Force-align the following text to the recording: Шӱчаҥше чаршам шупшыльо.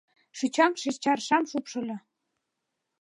Шӱчаҥше 0.37 0.91
чаршам 1.03 1.43
шупшыльо. 1.51 1.97